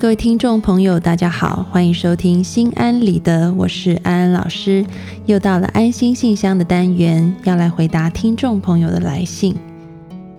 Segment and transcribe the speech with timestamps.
[0.00, 4.86] 各位听众朋友，大家好，欢迎收听心安理得，我是安安老师。
[5.26, 9.56] 又到了安心信箱的单元，要来回答听众朋友的来信。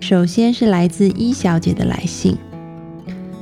[0.00, 2.34] 首先是来自一小姐的来信。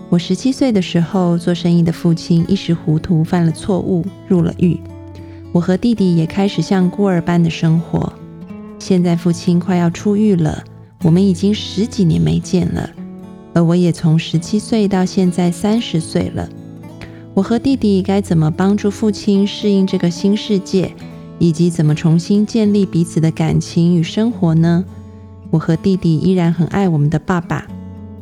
[0.09, 4.77] 我十七岁的时候，做生意的父亲一时糊涂犯了错误，入了狱。
[5.53, 8.13] 我和弟弟也开始像孤儿般的生活。
[8.81, 10.65] 现在父亲快要出狱了，
[11.05, 12.91] 我们已经十几年没见了。
[13.59, 16.49] 而我也从十七岁到现在三十岁了，
[17.35, 20.93] 我和弟弟该怎么帮助父亲适应这个新世界，
[21.41, 24.85] 以及怎么重新建立彼此的感情与生活呢？
[25.51, 27.67] 我和弟弟依然很爱我们的爸爸，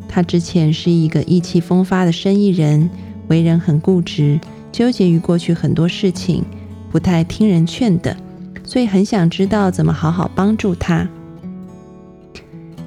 [0.08, 2.88] 他之前是一个意气风发的生意人，
[3.28, 4.40] 为人很固执，
[4.72, 6.42] 纠结于过去很多事情，
[6.90, 8.16] 不太听人劝的，
[8.64, 11.06] 所以很想知道怎么好好帮助他。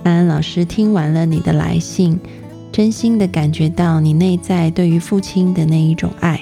[0.01, 2.19] 安安老师听完了你的来信。
[2.71, 6.39] 真心的感觉到你内在对于父亲的那一种爱。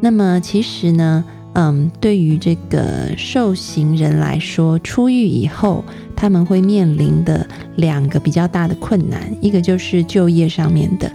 [0.00, 5.84] 那么，其实呢，嗯，对于这个受刑人来说，出狱以后
[6.16, 11.10] 他们会面临的两个比较大的困难，一个就是就业上面的，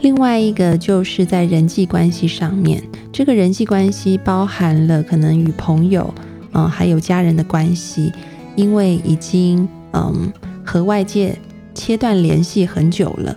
[0.00, 2.82] 另外一个就是在人际关系上面。
[3.12, 6.12] 这个人际关系包含了可能与朋友，
[6.52, 8.12] 嗯，还有家人的关系，
[8.56, 10.32] 因为已经嗯
[10.64, 11.36] 和外界。
[11.78, 13.36] 切断联系很久了，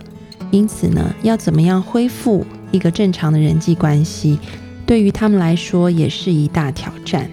[0.50, 4.36] 因此呢，要怎么样恢复一个正常的人际关系，
[4.84, 7.30] 对于他们来说也是一大挑战。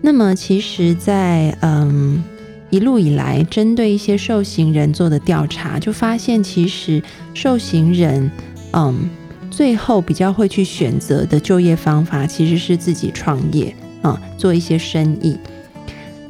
[0.00, 2.24] 那么，其实，在嗯
[2.70, 7.02] 一路以来，针对一些受刑人做的调查，就发现，其实
[7.34, 8.30] 受刑人
[8.72, 9.10] 嗯
[9.50, 15.36] 最后比较会去选择的就业方法，其实是自己创业啊，做一些生意，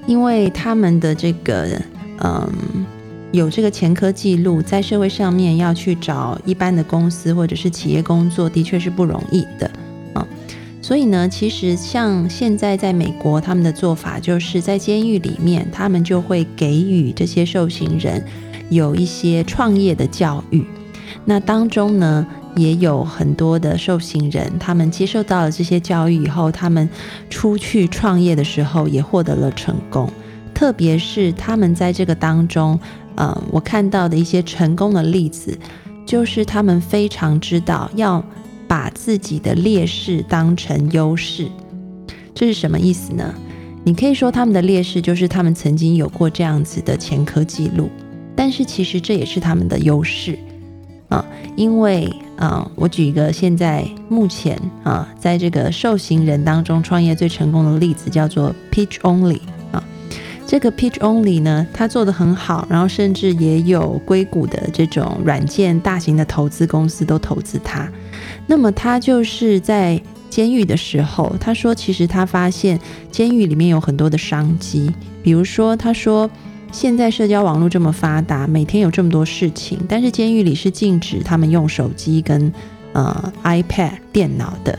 [0.06, 1.80] 因为他们的这个
[2.24, 2.84] 嗯。
[3.30, 9.70] 有这个前科记录，在社会上面要去找一般的公司或者是企业工作，的确是不容易的
[10.14, 10.26] 啊。
[10.80, 18.24] 所以呢，其实像现在在美国，他们的做法就是在监狱里面，他们就会给予这些受刑人
[18.70, 20.64] 有一些创业的教育。
[21.26, 26.88] 那当中呢，也有很多的受刑人，他们接受到了这些教育以后，他们
[27.28, 30.10] 出去创业的时候也获得了成功。
[30.58, 32.76] 特别是他们在这个当中。
[33.14, 35.56] 嗯，我看到的一些成功的例子，
[36.04, 38.24] 就是他们非常知道要
[38.66, 41.46] 把自己的劣势当成优势。
[42.34, 43.32] 这是什么意思呢？
[43.84, 47.88] 你可以说他们的劣势就是他们曾经有过这样子的前科记录，
[48.34, 50.36] 但是其实这也是他们的优势
[51.08, 51.24] 啊。
[51.54, 59.40] 因为啊，我举一个现在目前啊，在这个受刑人当中创业最成功的例子，叫做 Pitch Only。
[60.48, 67.86] 这个 Pitch Only 呢，他做的很好，然后甚至也有硅谷的这种软件大型的投资公司都投资他。
[68.46, 70.00] 那么他就是在
[70.30, 72.80] 监狱的时候，他说其实他发现
[73.12, 74.90] 监狱里面有很多的商机，
[75.22, 76.30] 比如说他说
[76.72, 82.50] 现在社交网络这么发达，每天有这么多事情，但是监狱里是禁止他们用手机跟
[82.94, 84.78] 呃 iPad 电脑的，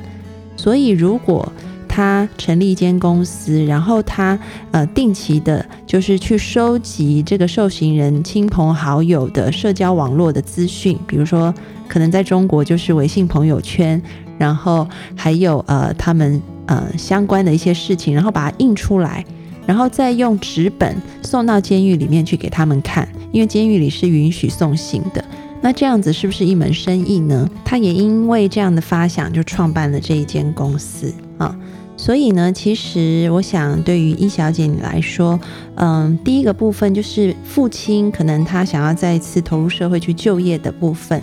[0.57, 1.53] 所以如果
[1.99, 4.39] 他成立一间公司，然后他
[4.71, 11.53] 呃定期的，就是去收集这个受刑人亲朋好友的社交网络的资讯，比如说
[11.89, 14.01] 可能在中国就是微信朋友圈，
[14.37, 19.25] 然后还有呃他们呃相关的一些事情，然后把它印出来，
[19.65, 25.21] 然后再用纸本送到监狱里面去给他们看，因为监狱里是允许送信的。
[25.59, 27.49] 那这样子是不是一门生意呢？
[27.65, 31.53] 他也因为这样的发想，就创办了这一间公司啊。
[31.99, 35.37] 所以呢，其实我想，对于一小姐你来说，
[35.75, 41.21] 嗯，第一个部分就是父亲可能他想要再次投入社会去就业的部分，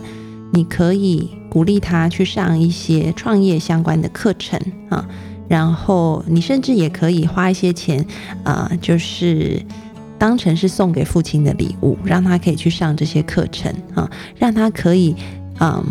[0.53, 5.09] 你可以鼓励他去上一些创业相关的课程啊，
[5.49, 8.05] 然后你甚至也可以花一些钱
[8.45, 9.59] 啊，就是
[10.19, 15.17] 当成是送给父亲的礼物，让他可以去上这些课程啊，让他可以
[15.59, 15.83] 嗯。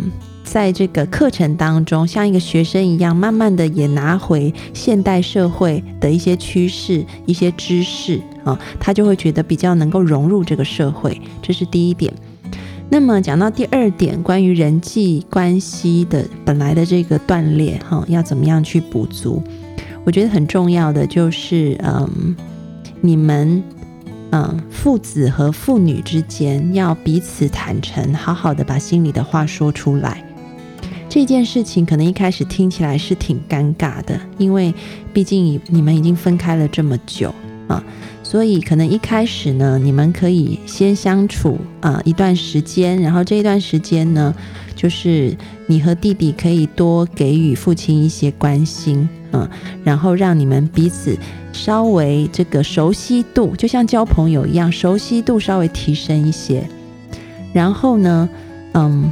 [0.46, 12.10] 在这个课程当中，像一个学生一样，慢慢的也拿回现代社会的一些趋势、一些知识啊，他就会觉得比较能够融入这个社会，这是第一点。
[12.88, 19.42] 那么讲到第二点，关于人际关系的本来的这个断裂哈，要怎么样去补足？
[20.04, 22.36] 我觉得很重要的就是，嗯，
[23.00, 23.60] 你们
[24.30, 30.22] 嗯父子和父女之间要彼此坦诚，好好的把心里的话说出来。
[31.16, 34.74] 这件事情可能一开始听起来是挺尴尬的，因为
[35.14, 37.34] 毕竟你们已经分开了这么久
[37.68, 37.82] 啊，
[38.22, 44.34] 所以可能一开始呢，你们可以先相处啊一段时间，然后这一段时间呢，
[44.74, 45.34] 就是
[45.66, 49.48] 你和弟弟可以多给予父亲一些关心，嗯，
[49.82, 51.16] 然后让你们彼此
[51.50, 56.68] 稍微这个熟悉度，就像交朋友一样，熟悉度稍微提升一些。
[57.54, 58.28] 然后呢，
[58.74, 59.10] 嗯，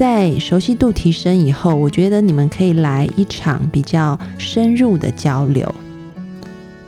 [0.00, 5.74] 在熟悉度提升以后，我觉得你们可以来一场比较深入的交流。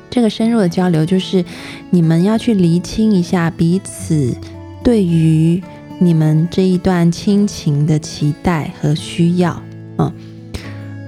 [0.08, 1.44] 这个深入的交流，就是
[1.90, 4.34] 你们要去厘清一下彼此
[4.82, 5.62] 对于
[5.98, 9.62] 你们这一段亲情的期待和需要。
[9.98, 10.10] 嗯，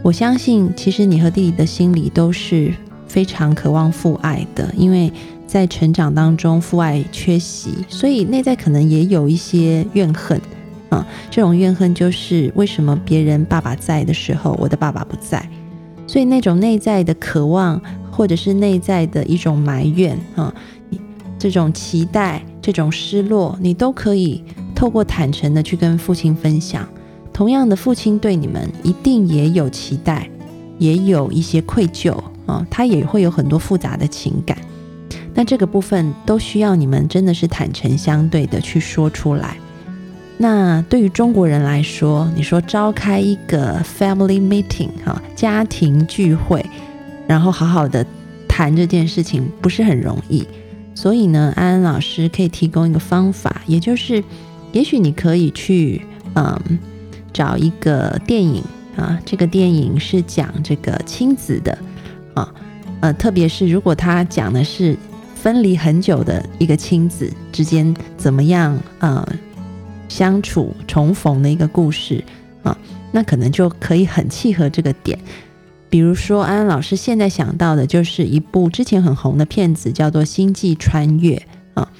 [0.02, 2.70] 我相信，其实你和弟弟的心里都是
[3.08, 5.10] 非常渴望父爱的，因为
[5.46, 10.38] 在成长当中父爱缺席，所以内在可能也有一些怨恨。
[10.94, 15.46] 嗯，这种怨恨就是为什么别人爸爸在的时候，我的爸爸不在，
[16.06, 17.80] 所以那种内在的渴望。
[18.16, 20.54] 或者是内在的一种埋怨啊，
[21.36, 24.40] 这种期待、这种失落，你都可以
[24.72, 26.88] 透过坦诚的去跟父亲分享。
[27.32, 30.30] 同样的，父亲对你们一定也有期待，
[30.78, 34.56] 也有一些愧疚啊，他也会有很多复杂的情感。
[35.34, 39.56] 那这个部分都需要你们真的是坦诚相对的去说出来。
[40.36, 46.64] 那对于中国人来说，你说召开一个 family meeting 哈，家庭聚会。
[47.26, 48.04] 然后好好的
[48.46, 50.46] 谈这件事情不是很容易，
[50.94, 54.22] 所以呢，安安老师可以提供一个方法，也就是，
[54.72, 56.02] 也许你可以去
[56.34, 56.78] 嗯
[57.32, 58.62] 找一个电影
[58.94, 61.78] 啊，这个电影是讲这个亲子的
[62.34, 62.52] 啊，
[63.00, 64.94] 呃，特别是如果他讲的是
[65.34, 69.26] 分离很久的一个亲子之间怎么样呃
[70.14, 72.22] 相处重逢的一个故事
[72.62, 72.78] 啊，
[73.10, 75.18] 那可能就可以很契合这个点。
[75.90, 81.34] 比如说，安安老师现在想到的就是一部之前很红的片子，叫做《星际穿越》
[81.74, 81.90] 啊。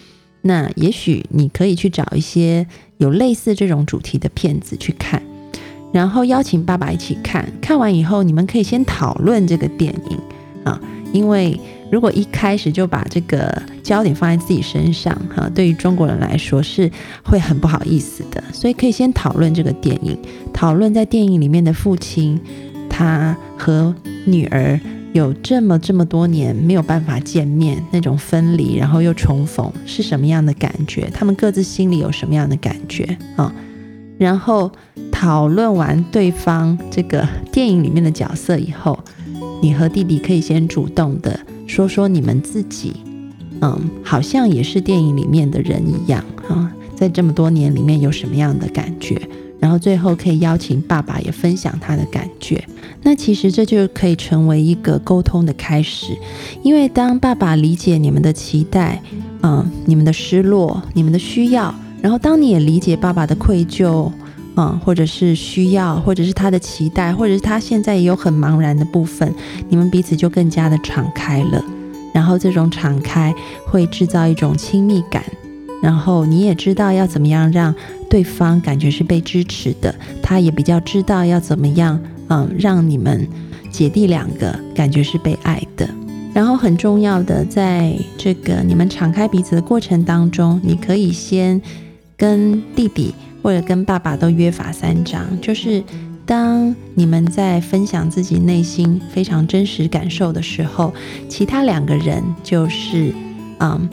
[0.43, 2.64] 那也许你可以去找一些
[2.99, 5.20] 有类似这种主题的片子去看，
[5.93, 7.52] 然后邀请爸爸一起看。
[7.60, 10.19] 看完以后，你们可以先讨论这个电影
[10.62, 10.81] 啊，
[11.12, 11.58] 因为
[11.94, 16.91] 如果一开始就把这个焦点放在自己身上，哈，对于中国人来说是
[17.23, 18.43] 会很不好意思的。
[18.52, 20.19] 所以可以先讨论这个电影，
[20.52, 22.41] 讨论在电影里面的父亲。
[22.96, 23.94] 他和
[24.25, 24.79] 女儿
[25.12, 31.08] 有这么这么多年没有办法见面，那种分离，然后又重逢是什么样的感觉？
[31.14, 33.52] 他们各自心里有什么样的感觉啊？
[34.19, 34.70] 然后
[35.11, 38.99] 讨论完对方这个电影里面的角色以后，
[39.61, 42.93] 你和弟弟可以先主动的说说你们自己，
[43.61, 49.20] 嗯，好像也是电影里面的人一样啊，在这么多年里面有什么样的感觉？
[49.61, 52.62] 然后最后可以邀请爸爸也分享他的感觉，
[53.02, 56.14] 那其实这就可以成为一个沟通的开始，
[56.62, 59.00] 因为当爸爸理解你们的期待，
[59.43, 64.12] 嗯，你们的失落，你们的需要，然后当你也理解爸爸的愧疚，
[64.56, 69.34] 嗯，或者是需要，或者是他的期待，或者是他现在也有很茫然的部分，
[69.68, 71.64] 你们彼此就更加的敞开了，
[72.12, 73.34] 然后这种敞开
[73.66, 75.24] 会制造一种亲密感。
[75.82, 77.74] 然后你也知道要怎么样让
[78.08, 83.28] 对方感觉是被支持的，他也比较知道要怎么样，嗯，让你们
[83.70, 85.86] 姐弟两个感觉是被爱的。
[86.32, 91.60] 然后很重要的，在这个你们敞开彼此的过程当中，你可以先
[92.17, 93.14] 跟弟弟
[93.44, 95.84] 或者跟爸爸都约法三章，就是
[96.24, 100.94] 当你们在分享自己内心非常真实感受的时候，
[101.29, 103.13] 其他两个人就是，
[103.60, 103.86] 嗯。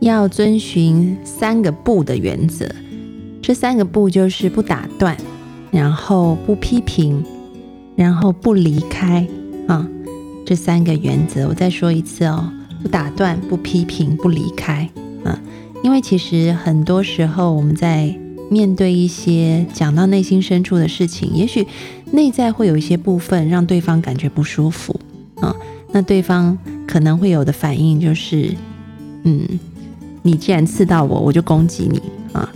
[0.00, 2.66] 要遵循三个不的原则，
[3.42, 5.14] 这三个不就是不打断，
[5.70, 7.22] 然后不批评，
[7.96, 9.28] 然后不离开
[9.68, 9.86] 啊。
[10.46, 12.50] 这三个原则，我再说一次哦：
[12.82, 14.88] 不打断、不批评、不离开
[15.22, 15.38] 啊。
[15.84, 18.18] 因为其实很多时候我们在
[18.50, 21.66] 面对一些讲到内心深处的事情，也许
[22.12, 25.00] 内在会有一些部分让对方感觉不舒服
[25.36, 25.56] 啊。
[25.92, 28.54] 那对方可能会有的反应就是，
[29.24, 29.58] 嗯。
[30.22, 31.98] 你既然刺到我，我就攻击你
[32.34, 32.46] 啊，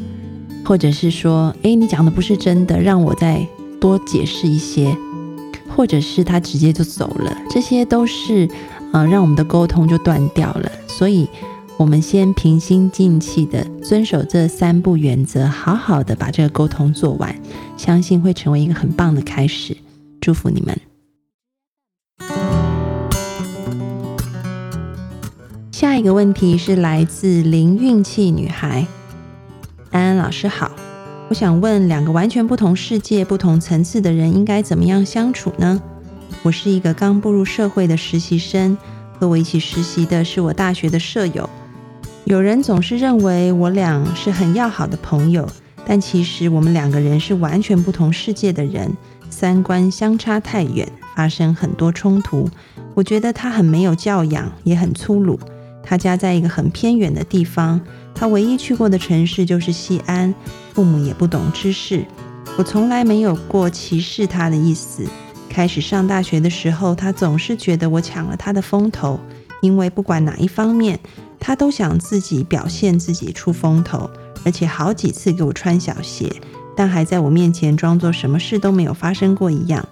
[0.67, 3.41] 或者是说，诶，你讲的不是真的，让我再
[3.81, 4.95] 多解释一些，
[5.75, 8.47] 或者是他直接就走了，这些都是，
[8.93, 10.71] 呃，让我们的沟通就断掉了。
[10.87, 11.27] 所以，
[11.77, 17.35] 我们先平心静气的遵守这三步原则，好好的把这个沟通做完，
[17.77, 19.77] 相信会成为一个很棒的开始。
[20.21, 20.81] 祝福你们。
[25.73, 28.87] 下一个问题是来自零运气女孩，
[29.91, 30.71] 安安老师好，
[31.29, 35.83] 我想问两个完全不同世界、不同层次的人应该怎么样相处呢？
[36.45, 38.79] 我是一个刚步入社会的实习生，
[39.19, 41.51] 和我一起实习的是我大学的舍友。
[42.25, 45.47] 有人总是认为我俩是很要好的朋友，
[45.85, 48.91] 但其实我们两个人是完全不同世界的人，
[49.29, 52.49] 三观相差太远，发生很多冲突。
[52.95, 55.39] 我觉得他很没有教养，也很粗鲁。
[55.83, 57.79] 他家在一个很偏远的地方，
[58.15, 60.35] 他唯一去过的城市就是西安，
[60.73, 62.07] 父母也不懂知识。
[62.57, 65.05] 我从来没有过歧视他的意思。
[65.51, 69.21] 开始上大学的时候，他总是觉得我抢了他的风头，
[69.61, 70.99] 因为不管哪一方面，
[71.47, 74.09] 他都想自己表现自己出风头。
[74.47, 76.31] 而且好几次给我穿小鞋，
[76.77, 79.87] 但还在我面前装作什么事都没有发生过一样。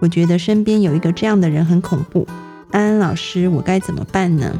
[0.00, 2.26] 我觉得身边有一个这样的人很恐怖。
[2.70, 4.58] 安安老师，我该怎么办呢？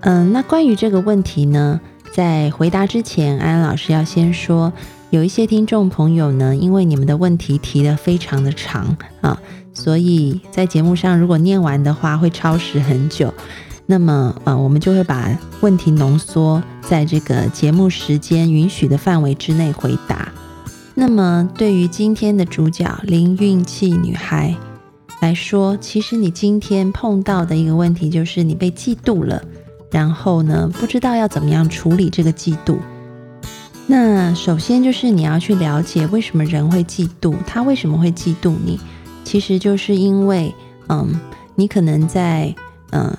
[0.00, 1.80] 嗯，那关于这个问题呢，
[2.10, 4.72] 在回答之前，安安老师要先说，
[5.10, 9.38] 有一些听众朋友呢，因为你们的问题提的非常的长啊，
[9.74, 13.32] 所以在节目上如果念完的话，会超时很久。
[13.84, 20.32] 那么，呃，我们就会把问题浓缩在这个节目时间允许的范围之内回答。
[20.94, 24.54] 那么，对于今天的主角零运气女孩
[25.20, 29.42] 来说，其实你今天碰到的一个问题就是你被嫉妒了，
[29.90, 32.76] 然后呢，不知道要怎么样处理这个嫉妒。
[33.86, 38.78] 那首先就是你要去了解为什么人会嫉妒，他为什么会嫉妒你？
[39.24, 40.54] 其实就是因为，
[40.88, 41.18] 嗯，
[41.56, 42.54] 你可能在，
[42.90, 43.14] 嗯。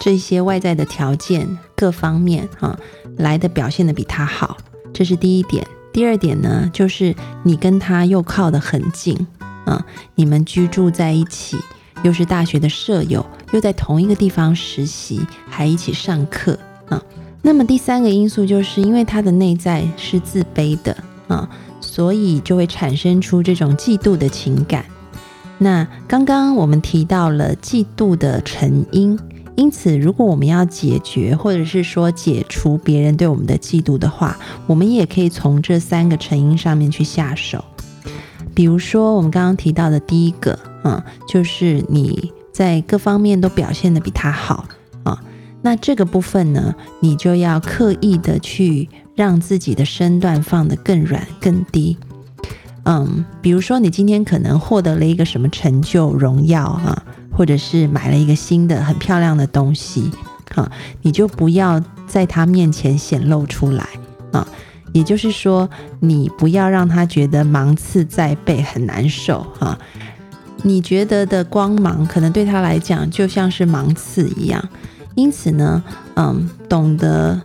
[0.00, 2.76] 这些外在的条件各方面啊，
[3.18, 4.56] 来的表现的比他好，
[4.94, 5.64] 这是第一点。
[5.92, 9.26] 第二点呢，就是你跟他又靠得很近
[9.66, 11.58] 啊，你们居住在一起，
[12.02, 17.02] 又是大学的舍友，又在同一个地方实习，还一起上课啊。
[17.42, 20.96] 那么第三个因素，就是因为他的内在是自卑的
[21.28, 21.46] 啊，
[21.80, 24.86] 所以就会产生出这种嫉妒的情感。
[25.58, 29.18] 那刚刚我们提到了嫉妒的成因。
[29.60, 37.62] 因此，如果我们要解决，或者是说解除别人对我们的嫉妒的话，我们也可以从这三个成因上面去下手。
[38.54, 44.66] 比如说，我们刚刚提到的第一个，嗯，就是你在各方面都表现的比他好
[45.02, 45.22] 啊，
[45.60, 51.98] 那这个部分呢，你就要刻意的去让自己的身段放得更软、更低。
[52.84, 56.99] 嗯，比如说你今天可能获得了一个什么成就、荣耀啊。
[57.40, 60.10] 或者是买了一个新的很漂亮的东西，
[60.56, 60.70] 啊，
[61.00, 63.88] 你就不要在他面前显露出来
[64.30, 64.46] 啊。
[64.92, 65.66] 也就是说，
[66.00, 69.78] 你不要让他觉得芒刺在背很难受啊。
[70.64, 74.62] 你觉得的光芒，可能对他来讲就像是芒刺一样。
[75.14, 75.82] 因此呢，
[76.16, 77.40] 嗯，懂得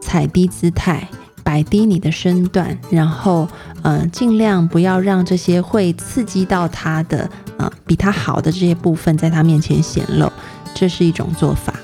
[0.00, 1.08] 踩低姿态。
[1.42, 3.48] 摆低你的身段，然后，
[3.82, 10.30] 呃，尽量不要让这些会刺激到他的，呃，比他好的这些部分在他面前显露，
[10.74, 11.74] 这是一种做法。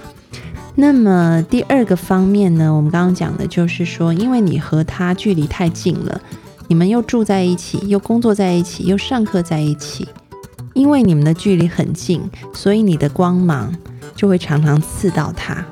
[0.75, 6.21] 那么第二个方面呢，我们刚刚讲的就是说，因为你和他距离太近了，
[6.69, 10.07] 你们又住在一起，又工作在一起，又上课在一起，
[10.75, 12.23] 因为你们的距离很近，
[12.55, 13.75] 所以你的光芒
[14.15, 15.65] 就会常常刺到他。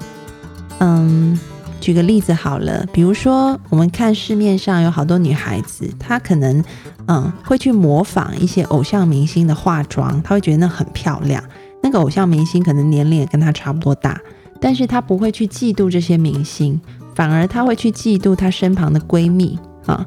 [0.81, 1.39] 嗯。
[1.87, 6.65] 举个例子好了，比如说我们看市面上有好多女孩子，她可能
[7.07, 11.41] 嗯会去模仿一些偶像明星的化妆，她会觉得那很漂亮。
[11.85, 14.21] 那个偶像明星可能年龄也跟她差不多大，
[14.61, 16.81] 但是她不会去嫉妒这些明星，
[17.15, 20.05] 反而她会去嫉妒她身旁的闺蜜啊，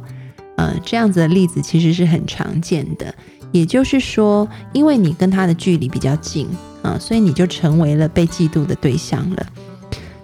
[0.57, 3.15] 呃这样子的例子其实是很常见的。
[3.53, 6.45] 也就是说，因为你跟她的距离比较近
[6.81, 9.45] 啊，所以你就成为了被嫉妒的对象了。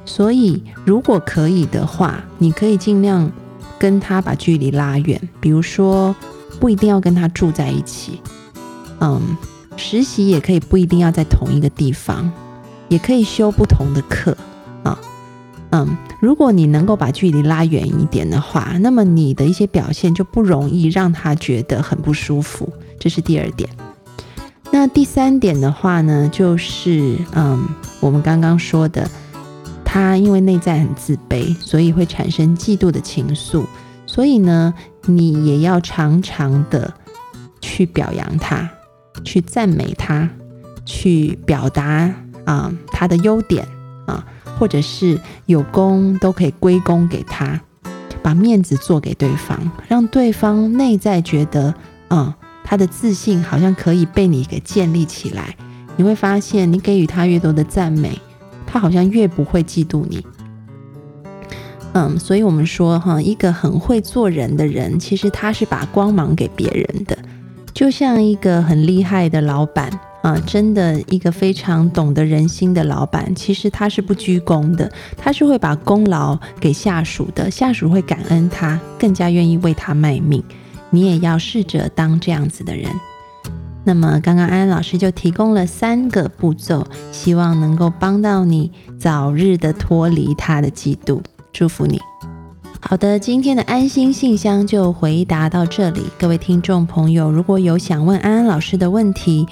[0.06, 3.32] 所以，如果可以的话，你可以尽量
[3.80, 5.20] 跟他把距离拉远。
[5.42, 6.16] 比如说，
[6.60, 8.22] 不一定要跟他住在一起，
[9.00, 9.36] 嗯，
[9.76, 12.32] 实习也可以不一定要在同一个地方，
[12.88, 14.38] 也可以修不同的课
[14.84, 14.98] 啊，
[15.72, 22.72] 嗯，如果你能够把距离拉远一点的话，那么你的一些表现就不容易让他觉得很不舒服。
[23.00, 23.68] 这是第二点。
[24.72, 27.68] 那第三点的话呢，就是嗯，
[28.00, 29.10] 我们刚刚说的。
[29.96, 33.64] 他因为内在很自卑，所以会产生嫉妒的情愫。
[34.06, 34.74] 所以呢，
[35.06, 36.94] 你也要常常的
[37.62, 38.70] 去表扬他，
[39.24, 40.30] 去赞美他，
[40.86, 43.66] 去表达啊他的优点
[44.06, 44.22] 啊，
[44.60, 47.62] 或者是有功都可以归功给他，
[48.22, 51.74] 把面子做给对方，让对方内在觉得，
[52.10, 52.34] 嗯，
[52.66, 55.56] 他的自信好像可以被你给建立起来。
[55.96, 58.20] 你会发现，你给予他越多的赞美。
[58.76, 60.22] 他好像越不会嫉妒你，
[61.94, 67.18] 嗯，所以我们说哈，一个很会做人的人，其实他是把光芒给别人的，
[67.74, 69.90] 就像一个很厉害的老板
[70.24, 80.44] 啊，真的一个非常懂得人心的老板，其实他是不居功的，他是会把功劳给下属的，下属会感恩他，更加愿意为他卖命。
[80.90, 82.92] 你也要试着当这样子的人。
[83.86, 91.22] 那么，刚刚安安老师就提供了三个步骤，希望能够帮到你早日的脱离他的嫉妒。
[91.54, 92.02] 祝福你。
[92.82, 96.02] 好的，今天的安心信箱就回答到这里。
[96.20, 99.48] 各位听众朋友，如果有想问安安老师的问题，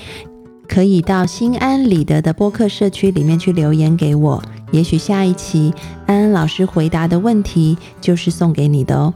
[0.68, 4.44] 可以到心安理得的播客社区里面去留言给我。
[4.72, 5.72] 也许下一期
[6.08, 9.14] 安安老师回答的问题就是送给你的哦。